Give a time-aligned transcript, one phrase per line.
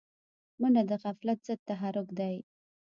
[0.59, 2.35] منډه د غفلت ضد تحرک دی